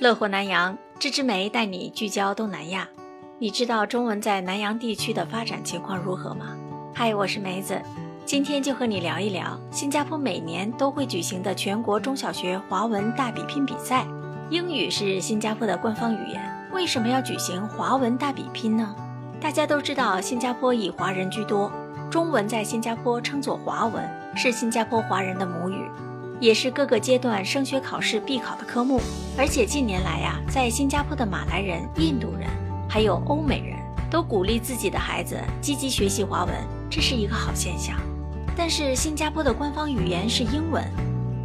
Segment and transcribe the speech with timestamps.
[0.00, 2.88] 乐活南洋，芝芝梅带你聚焦东南亚。
[3.38, 6.56] 你知道中文在南洋地区的发展情况如何吗？
[6.94, 7.78] 嗨，我是梅子，
[8.24, 14.06] 今天就和你聊一聊新加坡每年都会举行的全国中小学华文大比拼比赛。
[14.48, 16.40] 英语是新加坡的官方语言，
[16.72, 18.96] 为什么要举行华文大比拼呢？
[19.38, 21.70] 大家都知道，新加坡以华人居多，
[22.10, 24.02] 中文在新加坡称作华文，
[24.34, 25.86] 是新加坡华人的母语。
[26.40, 28.98] 也是各个阶段升学考试必考的科目，
[29.36, 32.48] 而且近年来呀，在新加坡的马来人、印度人，
[32.88, 33.76] 还有欧美人
[34.10, 36.54] 都鼓励自己的孩子积极学习华文，
[36.88, 37.94] 这是一个好现象。
[38.56, 40.82] 但是新加坡的官方语言是英文，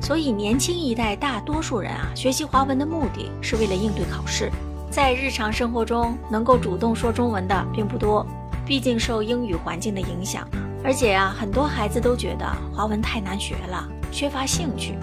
[0.02, 4.50] 所以年轻一代大多数人啊，学习华文的目的是为了应对考试，
[4.90, 8.26] 在日常生活中能够主动说中文的并不多，
[8.66, 10.48] 毕竟受英语环境的影响，
[10.86, 13.90] 而且啊，很多孩子都觉得华文太难学了。
[14.12, 14.98] 缺乏兴趣，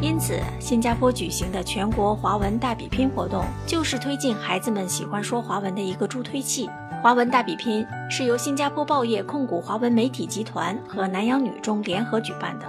[0.00, 6.68] 因此新加坡举行的全国华文大比拼活动，就是推进孩子们喜欢说华文的一个助推器。
[7.02, 12.66] 华文大比拼是由新加坡报业控股华文媒体集团和南洋女中联合举办的，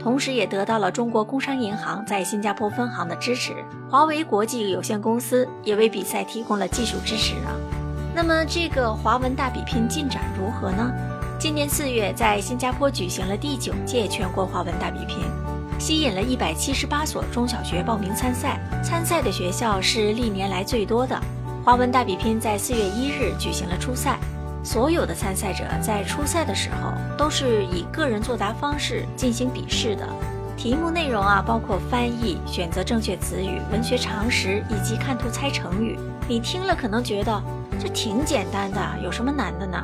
[0.00, 3.52] 同时也得到了中国工商银行在新加坡分行的支持。
[3.90, 7.50] 华为国际有限公司也为比赛提供了技术支持呢。
[8.14, 10.90] 那么这个华文大比拼进展如何呢？
[11.44, 15.18] 今年四月，在新加坡举行了第九届全国华文大比拼，
[15.78, 18.58] 吸引了一百七十八所中小学报名参赛。
[18.82, 21.20] 参赛的学校是历年来最多的。
[21.62, 24.18] 华文大比拼在四月一日举行了初赛，
[24.64, 30.08] 所有的参赛者在初赛的时候都是以个人作答方式进行笔试的。
[30.56, 35.98] 题目内容啊，包括翻译、选择正确词语、文学常识以及看图猜成语。
[36.26, 37.42] 你听了可能觉得
[37.78, 39.78] 这挺简单的，有什么难的呢？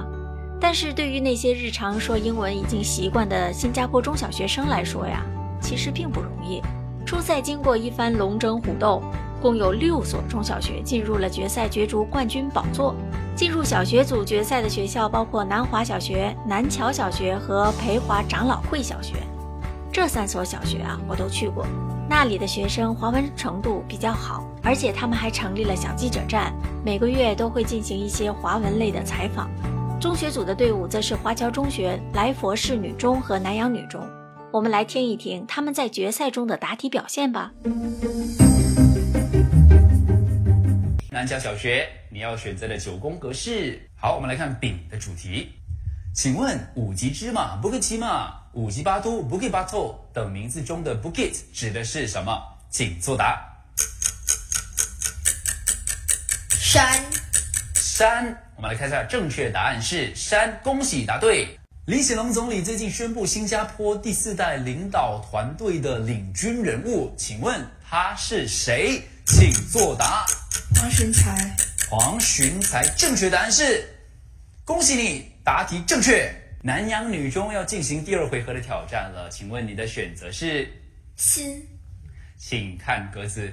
[0.61, 5.25] 但是对于那些日常说英文已经习惯的新加坡中小学生来说呀，
[5.61, 6.61] 其实并不容易。
[7.07, 9.03] 初赛经过一番龙争虎斗，
[9.41, 12.95] 共有六所中小学进入了决赛，角逐冠军宝座。
[13.35, 19.15] 进入小学组决赛的学校包括南华小学、南桥小学和培华长老会小学。
[19.91, 21.67] 这三所小学啊，我都去过，
[22.09, 26.53] 那里的学生华文程度比较好，而且他们还成立了小记者站，
[26.85, 29.51] 每个月都会进行一些华文类的采访。
[30.01, 34.03] 中学组的队伍则是华侨中学、来佛士女中和南洋女中。
[34.51, 37.53] 我们来听一听他们在决赛中的答题表现吧。
[41.11, 44.15] 南侨小学，你要选择的九宫格式好。
[44.17, 45.51] 我们来看丙的主题，
[46.15, 52.43] 请问五级芝麻 Bukit 芝麻、五级巴都 Bukit Batu 等名字中的 Bukit 指的是什么？
[52.71, 53.39] 请作答。
[56.59, 57.05] 山。
[58.01, 58.35] 山。
[58.57, 60.59] 我们来看一下，正确答案是山。
[60.63, 61.49] 恭喜答对。
[61.85, 69.03] 李显龙总理最近宣布新加坡第四代领导团队的领军人物，请问他是谁？
[69.27, 70.25] 请作答。
[70.75, 71.55] 黄循才。
[71.91, 73.87] 黄循才，正确答案是。
[74.65, 76.35] 恭喜你，答题正确。
[76.63, 80.67] 南洋女中要进行第二回合的挑战了，请问你的选择是？
[81.17, 81.63] 新。
[82.39, 83.53] 请看格子。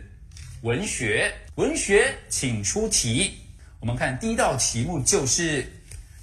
[0.62, 3.42] 文学，文学，请出题。
[3.80, 5.72] 我们看第一道题目就是，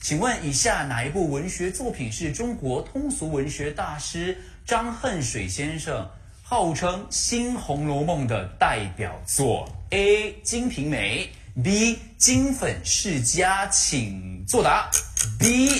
[0.00, 6.10] 请问以下哪一部文学作品是中国通俗文学大师张恨水先生
[6.42, 10.32] 号称《新红楼梦》的代表作？A.
[10.42, 11.30] 金瓶梅
[11.62, 11.98] ，B.
[12.18, 14.90] 金粉世家，请作答。
[15.38, 15.70] B.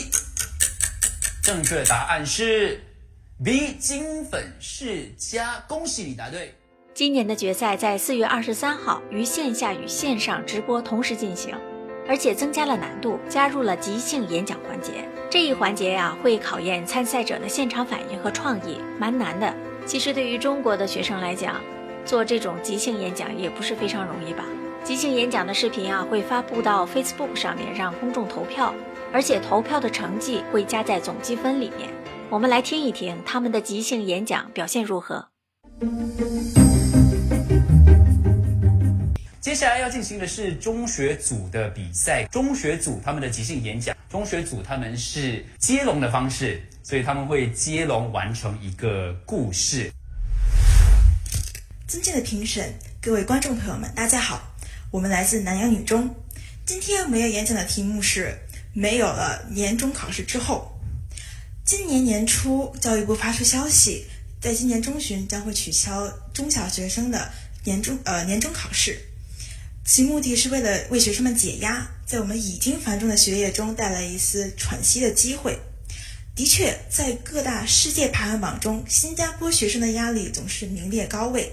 [1.42, 2.80] 正确答案是
[3.44, 3.74] B.
[3.74, 6.54] 金粉世家，恭喜你答对。
[6.94, 11.52] 今年的决赛在四月二十三号于线下与线上直播同时进行，
[12.06, 15.04] 而且增加了难度，加入了即兴演讲环节。
[15.28, 19.52] 这一环节呀，会考验参赛者的现场反应和创意，蛮难的。
[19.84, 21.60] 其实对于中国的学生来讲，
[22.04, 24.44] 做这种即兴演讲也不是非常容易吧？
[24.84, 28.72] 即兴演讲的视频啊，会发布到 Facebook 上面，让公众投票，
[29.12, 31.90] 而且投票的成绩会加在总积分里面。
[32.30, 35.33] 我们来听一听他们的即兴演讲表现如何。
[39.54, 42.24] 接下来要进行的是中学组的比赛。
[42.24, 49.92] 中学组他们的即兴演讲，中学组他们是接龙的方式，所以他们会接龙完成一个故事。
[51.86, 54.42] 尊敬的评审，各位观众朋友们，大家好，
[54.90, 56.12] 我们来自南阳女中。
[56.66, 58.36] 今天我们要演讲的题目是：
[58.72, 60.76] 没有了年终考试之后。
[61.64, 64.04] 今年年初，教育部发出消息，
[64.40, 67.30] 在今年中旬将会取消中小学生的
[67.62, 68.98] 年终呃年终考试。
[69.86, 75.58] 其目的是为了为学生们解压，在我们已经繁重的学业中带来一丝喘息的机会。
[76.34, 81.52] 的确，在各大世界排行榜中，新加坡学生的压力总是名列高位。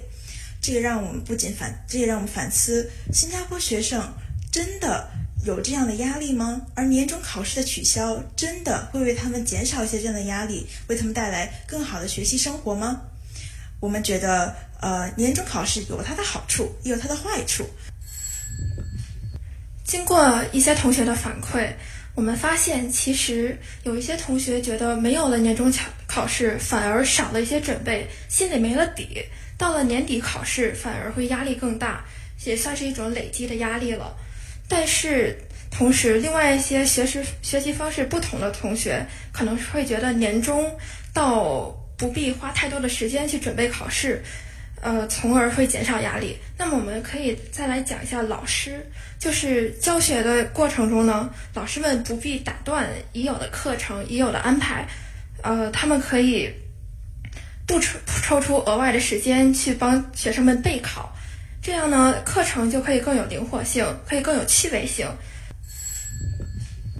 [0.61, 4.01] 这也让我们不仅反，这也让我们反思：新加坡学生
[4.49, 5.09] 真的
[5.43, 6.61] 有这样的压力吗？
[6.73, 13.01] 而年终考试的取消，真的会为他们减少一些这样的压力，为他们带来更好的学习生活吗？
[13.81, 17.65] 我们觉得，呃，年终考试有它的好处，也有它的坏处。
[19.83, 21.67] 经过一些同学的反馈，
[22.15, 29.23] 我们发现，其实有一些同学觉得没有了年终考考试，反而少了一些准备，心里没了底。
[29.57, 32.03] 到了年底考试，反而会压力更大，
[32.45, 34.15] 也算是一种累积的压力了。
[34.67, 35.37] 但是，
[35.69, 40.73] 同时，另外一些学识学习方式不同的同学，可能会觉得年终
[41.13, 44.23] 到不必花太多的时间去准备考试。
[44.81, 46.35] 呃，从而会减少压力。
[46.57, 48.83] 那么我们可以再来讲一下老师，
[49.19, 54.87] 就是教学的过程中呢，老师们不必打断已有的课程、已有的安排，
[55.43, 56.49] 呃，他们可以
[57.67, 61.15] 不抽抽出额外的时间去帮学生们备考，
[61.61, 65.07] 这样呢，课程就可以更有灵活性，可以更有趣味性。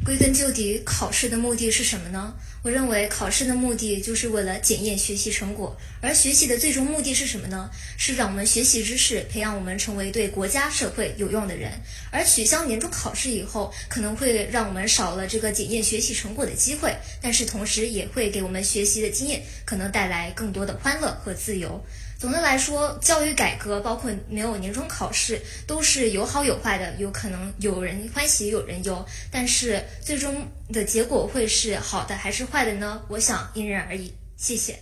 [0.04, 2.34] 归根究底，考试的目的是什么呢？
[2.64, 7.72] 我认为考试的目的就是为了检验学习成果，而学习的最终目的是什么呢？
[7.98, 11.72] 是让我们学习知识，培养我们成为对国家社会有用的人。
[12.12, 21.84] 而取消年终考试以后，可能会让我们少了这个检验学习成果的机会，但是同时也会给我们学习的经验可能带来更多的欢乐和自由。
[22.22, 29.04] 总的来说，教育改革包括没有年终考试，都是有好有坏的，有可能有人欢喜有人忧。
[29.32, 33.02] 但是最终的结果会是好的还是坏的呢？
[33.08, 34.14] 我想因人而异。
[34.38, 34.78] 谢谢。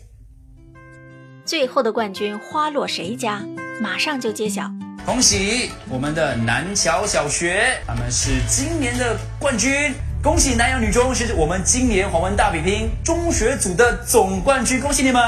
[1.46, 3.42] 最后的冠军花落谁家？
[3.82, 4.70] 马上就揭晓。
[5.06, 9.94] 恭喜我们的南桥小学，他们是今年的冠军。
[10.22, 15.22] 恭喜南阳女中是我们今年华文大比拼中学组的总冠军，恭喜你们！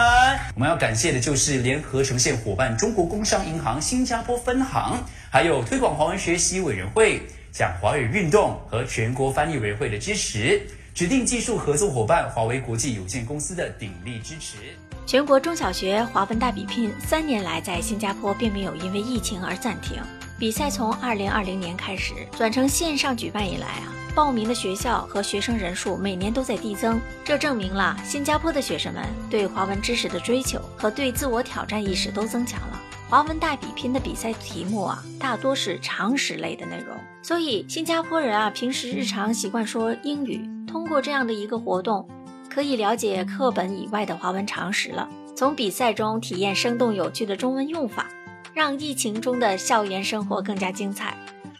[0.54, 7.22] 我们要感谢的就是联合呈现伙伴中国工商银行新加坡分行，还有推广华文学习委员会、
[7.54, 10.62] 讲华语运动和全国翻译委员会的支持，
[10.94, 14.58] 指定技术合作伙伴华为国际有限公司的鼎力支持。
[15.06, 20.02] 全国中小学华文大比拼三年来在新加坡并没有因为疫情而暂停，
[20.38, 23.96] 比赛从二零二零年开始转成线上举办以来啊。
[24.12, 32.80] 报名的学校和学生人数每年都在递增，这证明了新加坡的学生们对华文知识的追求和对自我挑战意识都增强了。
[33.10, 42.07] 华文大比拼的比赛题目啊，大多是常识类的内容，所以新加坡人啊，平时日常习惯说英语，通过这样的一个活动，
[42.50, 48.07] 可以了解课本以外的华文常识了，从比赛中体验生动有趣的中文用法，
[48.54, 51.18] 让疫情中的校园生活更加精彩，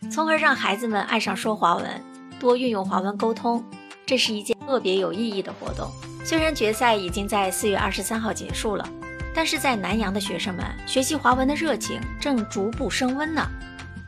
[0.10, 2.02] 从而让孩子们爱上说华文。
[2.42, 3.64] 多运用华文沟通，
[4.04, 5.92] 这是一件特别有意义的活动。
[6.26, 8.90] 虽然决赛已经在四月二十三号结束了，
[9.32, 13.48] 但是在南洋的学生们学习华文的热情正逐步升温呢。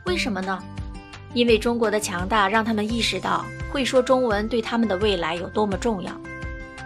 [0.06, 0.60] 为什么呢？
[1.32, 6.10] 因为中国的强大让他们意识到会说中文对他们的未来有多么重要。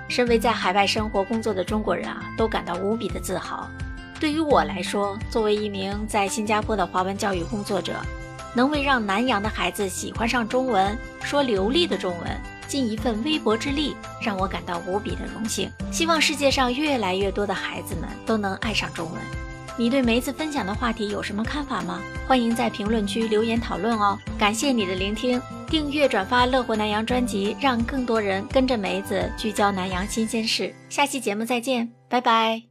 [0.06, 3.66] 身为在海外生活工作的中国人啊，都感到无比的自豪。
[4.20, 7.94] 对于我来说，作为一名在新加坡的华文教育工作者。
[8.58, 15.70] 能为让南洋的孩子喜欢上中文，说流利的中文，尽一份微薄之力，让我感到无比的荣幸。
[15.92, 19.22] 希望世界上越来越多的孩子们都能爱上中文。
[19.76, 22.00] 你对梅子分享的话题有什么看法吗？
[22.26, 24.18] 欢迎在评论区留言讨论哦。
[24.36, 30.74] 感谢你的聆听，订阅转发乐活南洋专辑，让更多人跟着梅子聚焦南洋新鲜事。
[30.88, 32.67] 下期节目再见，拜拜。